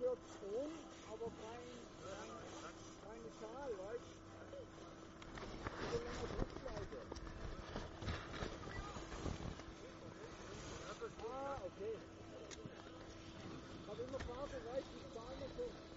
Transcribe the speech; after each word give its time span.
gehört 0.00 0.18
Strom, 0.34 0.70
aber 1.06 1.28
kein, 1.38 1.68
kein, 2.02 2.30
keine 3.06 3.30
Zahl, 3.38 3.70
weißt 3.78 4.02
du? 4.02 4.58
So 5.90 5.96
lange 6.04 6.26
Druckschleife. 6.34 6.98
Ah, 11.30 11.58
okay. 11.64 11.94
Ich 13.72 13.88
habe 13.88 14.02
immer 14.02 14.20
Farbe, 14.20 14.56
weiß 14.72 14.84
die 14.94 15.14
Zahl 15.14 15.34
nicht 15.38 15.56
so. 15.56 15.89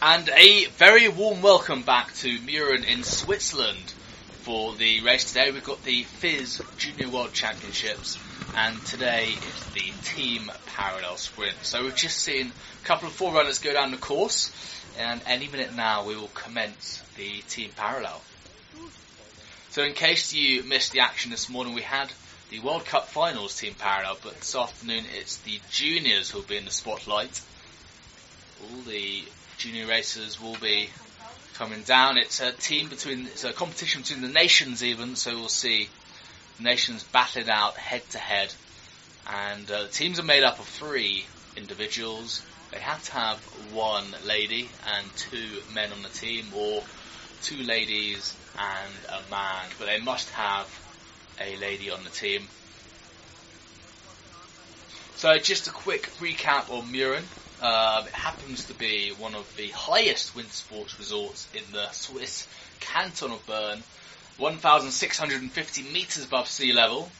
And 0.00 0.28
a 0.28 0.66
very 0.76 1.08
warm 1.08 1.42
welcome 1.42 1.82
back 1.82 2.14
to 2.16 2.38
Mürren 2.40 2.84
in 2.84 3.02
Switzerland 3.02 3.94
for 4.48 4.74
the 4.76 5.02
race 5.02 5.26
today. 5.26 5.50
We've 5.50 5.62
got 5.62 5.84
the 5.84 6.04
FIS 6.04 6.62
Junior 6.78 7.10
World 7.10 7.34
Championships, 7.34 8.16
and 8.56 8.80
today 8.86 9.26
is 9.26 9.66
the 9.74 9.92
team 10.04 10.50
parallel 10.74 11.18
sprint. 11.18 11.56
So 11.60 11.82
we've 11.82 11.94
just 11.94 12.16
seen 12.16 12.50
a 12.82 12.86
couple 12.86 13.08
of 13.08 13.12
forerunners 13.12 13.58
go 13.58 13.74
down 13.74 13.90
the 13.90 13.98
course, 13.98 14.50
and 14.98 15.20
any 15.26 15.48
minute 15.48 15.76
now 15.76 16.06
we 16.06 16.16
will 16.16 16.28
commence 16.28 17.02
the 17.18 17.42
team 17.50 17.72
parallel. 17.76 18.22
So 19.68 19.82
in 19.82 19.92
case 19.92 20.32
you 20.32 20.62
missed 20.62 20.92
the 20.92 21.00
action 21.00 21.30
this 21.30 21.50
morning, 21.50 21.74
we 21.74 21.82
had 21.82 22.10
the 22.48 22.60
World 22.60 22.86
Cup 22.86 23.08
Finals 23.08 23.54
team 23.54 23.74
parallel, 23.78 24.16
but 24.24 24.34
this 24.36 24.56
afternoon 24.56 25.04
it's 25.14 25.36
the 25.36 25.60
juniors 25.70 26.30
who'll 26.30 26.40
be 26.40 26.56
in 26.56 26.64
the 26.64 26.70
spotlight. 26.70 27.42
All 28.62 28.80
the 28.86 29.24
junior 29.58 29.86
racers 29.86 30.40
will 30.40 30.56
be 30.56 30.88
coming 31.58 31.82
down. 31.82 32.18
It's 32.18 32.40
a 32.40 32.52
team 32.52 32.88
between, 32.88 33.26
it's 33.26 33.42
a 33.42 33.52
competition 33.52 34.02
between 34.02 34.22
the 34.22 34.28
nations 34.28 34.84
even, 34.84 35.16
so 35.16 35.34
we'll 35.34 35.48
see 35.48 35.88
nations 36.60 37.02
battling 37.02 37.50
out 37.50 37.76
head 37.76 38.08
to 38.10 38.18
head. 38.18 38.54
And 39.28 39.68
uh, 39.70 39.82
the 39.82 39.88
teams 39.88 40.20
are 40.20 40.24
made 40.24 40.44
up 40.44 40.60
of 40.60 40.66
three 40.66 41.26
individuals. 41.56 42.42
They 42.70 42.78
have 42.78 43.02
to 43.06 43.12
have 43.12 43.38
one 43.72 44.04
lady 44.24 44.68
and 44.94 45.06
two 45.16 45.60
men 45.74 45.92
on 45.92 46.02
the 46.02 46.08
team, 46.08 46.46
or 46.54 46.82
two 47.42 47.62
ladies 47.64 48.36
and 48.56 48.94
a 49.08 49.30
man, 49.30 49.64
but 49.78 49.86
they 49.86 50.00
must 50.00 50.30
have 50.30 50.66
a 51.40 51.56
lady 51.56 51.90
on 51.90 52.04
the 52.04 52.10
team. 52.10 52.42
So 55.16 55.36
just 55.38 55.66
a 55.66 55.72
quick 55.72 56.02
recap 56.20 56.70
on 56.70 56.92
Mürren. 56.92 57.24
Um, 57.60 58.06
it 58.06 58.12
happens 58.12 58.66
to 58.66 58.74
be 58.74 59.10
one 59.18 59.34
of 59.34 59.56
the 59.56 59.68
highest 59.68 60.36
winter 60.36 60.52
sports 60.52 60.96
resorts 60.98 61.48
in 61.54 61.62
the 61.72 61.88
Swiss 61.92 62.46
canton 62.78 63.32
of 63.32 63.44
Bern, 63.46 63.82
1,650 64.36 65.82
metres 65.92 66.24
above 66.24 66.48
sea 66.48 66.72
level, 66.72 67.10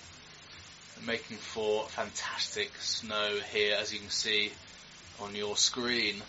making 1.05 1.37
for 1.37 1.85
fantastic 1.89 2.71
snow 2.77 3.39
here, 3.53 3.77
as 3.81 3.93
you 3.93 3.99
can 3.99 4.11
see 4.11 4.53
on 5.21 5.35
your 5.35 5.57
screen. 5.57 6.23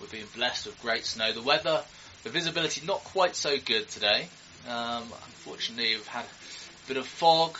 We're 0.00 0.06
being 0.06 0.26
blessed 0.36 0.66
with 0.66 0.80
great 0.80 1.04
snow. 1.04 1.32
The 1.32 1.42
weather, 1.42 1.82
the 2.22 2.30
visibility, 2.30 2.86
not 2.86 3.02
quite 3.04 3.34
so 3.34 3.56
good 3.58 3.88
today. 3.88 4.28
Um, 4.68 5.02
unfortunately, 5.24 5.96
we've 5.96 6.06
had 6.06 6.24
a 6.24 6.88
bit 6.88 6.96
of 6.96 7.06
fog, 7.06 7.58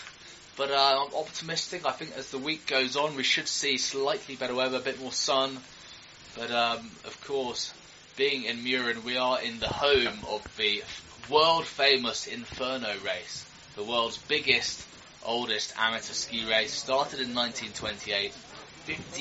but 0.56 0.70
uh, 0.70 1.06
I'm 1.06 1.14
optimistic. 1.14 1.86
I 1.86 1.92
think 1.92 2.12
as 2.16 2.30
the 2.30 2.38
week 2.38 2.66
goes 2.66 2.96
on, 2.96 3.16
we 3.16 3.22
should 3.22 3.48
see 3.48 3.78
slightly 3.78 4.36
better 4.36 4.54
weather, 4.54 4.78
a 4.78 4.80
bit 4.80 5.00
more 5.00 5.12
sun. 5.12 5.58
But 6.36 6.50
um, 6.50 6.90
of 7.04 7.18
course, 7.26 7.72
being 8.16 8.44
in 8.44 8.58
Mürren, 8.58 9.04
we 9.04 9.16
are 9.16 9.40
in 9.40 9.58
the 9.60 9.68
home 9.68 10.18
of 10.28 10.44
the 10.56 10.82
world 11.30 11.66
famous 11.66 12.26
Inferno 12.26 12.94
race, 13.04 13.46
the 13.76 13.84
world's 13.84 14.18
biggest, 14.18 14.86
oldest 15.24 15.74
amateur 15.78 16.12
ski 16.12 16.44
race. 16.48 16.72
Started 16.72 17.20
in 17.20 17.34
1928, 17.34 18.32
50 18.32 19.20